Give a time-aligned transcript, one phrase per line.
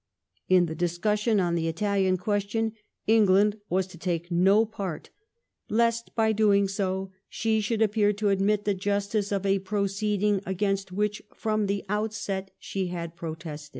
[0.49, 2.73] vj In the discussion on the Italian question
[3.05, 5.11] England was to take c^stle no part,
[5.43, 9.59] '* lest by doing so she should appear to admit the justice ""^^S^'® of a
[9.59, 13.69] proceeding against which from the outset she had protested